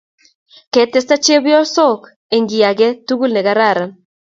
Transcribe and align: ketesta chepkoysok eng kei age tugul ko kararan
ketesta 0.73 1.15
chepkoysok 1.25 2.01
eng 2.33 2.47
kei 2.51 2.63
age 2.69 2.87
tugul 3.07 3.31
ko 3.37 3.41
kararan 3.47 3.91